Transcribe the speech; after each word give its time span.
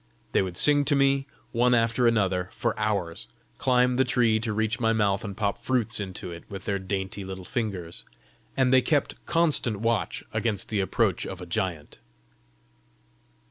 They 0.31 0.41
would 0.41 0.57
sing 0.57 0.83
to 0.85 0.95
me, 0.95 1.27
one 1.51 1.75
after 1.75 2.07
another, 2.07 2.49
for 2.53 2.75
hours; 2.79 3.27
climb 3.59 3.97
the 3.97 4.03
tree 4.03 4.39
to 4.39 4.51
reach 4.51 4.79
my 4.79 4.93
mouth 4.93 5.23
and 5.23 5.37
pop 5.37 5.59
fruit 5.59 5.99
into 5.99 6.31
it 6.31 6.43
with 6.49 6.65
their 6.65 6.79
dainty 6.79 7.23
little 7.23 7.45
fingers; 7.45 8.03
and 8.57 8.73
they 8.73 8.81
kept 8.81 9.23
constant 9.27 9.77
watch 9.77 10.23
against 10.33 10.69
the 10.69 10.79
approach 10.81 11.27
of 11.27 11.39
a 11.39 11.45
giant. 11.45 11.99